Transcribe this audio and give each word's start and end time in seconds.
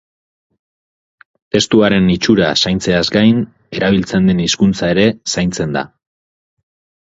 Testuaren 1.55 2.07
itxura 2.13 2.47
zaintzeaz 2.63 3.03
gain, 3.17 3.43
erabiltzen 3.81 4.27
den 4.33 4.43
hizkuntza 4.47 4.91
ere 4.97 5.05
zaintzen 5.35 5.79
da. 5.79 5.87